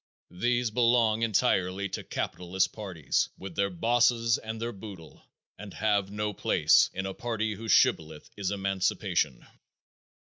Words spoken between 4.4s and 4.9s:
their